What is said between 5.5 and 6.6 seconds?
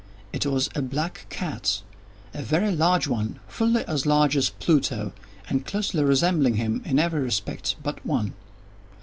closely resembling